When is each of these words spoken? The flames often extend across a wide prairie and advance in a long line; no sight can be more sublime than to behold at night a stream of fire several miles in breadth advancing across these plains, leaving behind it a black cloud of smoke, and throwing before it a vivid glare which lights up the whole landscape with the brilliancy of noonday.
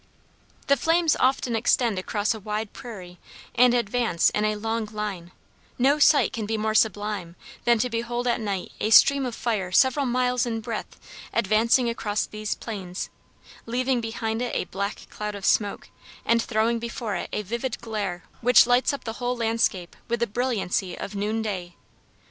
The 0.65 0.77
flames 0.77 1.15
often 1.19 1.55
extend 1.55 1.99
across 1.99 2.33
a 2.33 2.39
wide 2.39 2.73
prairie 2.73 3.19
and 3.53 3.71
advance 3.75 4.31
in 4.31 4.45
a 4.45 4.55
long 4.55 4.85
line; 4.87 5.31
no 5.77 5.99
sight 5.99 6.33
can 6.33 6.47
be 6.47 6.57
more 6.57 6.73
sublime 6.73 7.35
than 7.65 7.77
to 7.77 7.87
behold 7.87 8.25
at 8.25 8.39
night 8.41 8.71
a 8.79 8.89
stream 8.89 9.27
of 9.27 9.35
fire 9.35 9.71
several 9.71 10.07
miles 10.07 10.43
in 10.47 10.59
breadth 10.59 10.99
advancing 11.31 11.87
across 11.87 12.25
these 12.25 12.55
plains, 12.55 13.11
leaving 13.67 14.01
behind 14.01 14.41
it 14.41 14.55
a 14.55 14.63
black 14.65 15.07
cloud 15.11 15.35
of 15.35 15.45
smoke, 15.45 15.89
and 16.25 16.41
throwing 16.41 16.79
before 16.79 17.15
it 17.15 17.29
a 17.31 17.43
vivid 17.43 17.79
glare 17.79 18.23
which 18.41 18.65
lights 18.65 18.93
up 18.93 19.03
the 19.03 19.13
whole 19.21 19.37
landscape 19.37 19.95
with 20.07 20.19
the 20.19 20.25
brilliancy 20.25 20.97
of 20.97 21.13
noonday. 21.13 21.75